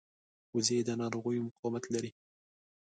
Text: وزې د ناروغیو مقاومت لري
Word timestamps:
وزې 0.55 0.77
د 0.87 0.89
ناروغیو 1.01 1.45
مقاومت 1.47 1.83
لري 1.93 2.11